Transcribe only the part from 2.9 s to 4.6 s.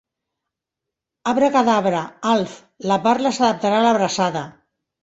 la parla s'adaptarà a l'abraçada.